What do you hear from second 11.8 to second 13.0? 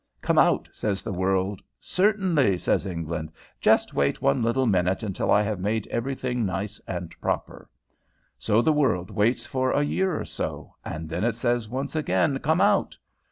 again, 'Come out.'